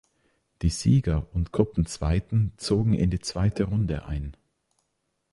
Die 0.63 0.71
Sieger 0.71 1.27
und 1.31 1.51
Gruppenzweiten 1.51 2.53
zogen 2.57 2.95
in 2.95 3.11
die 3.11 3.19
zweite 3.19 3.65
Runde 3.65 4.03
ein. 4.05 4.35